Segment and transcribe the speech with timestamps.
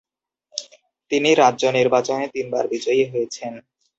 [1.11, 3.53] তিনি রাজ্য নির্বাচনে তিনবার বিজয়ী হয়েছেন।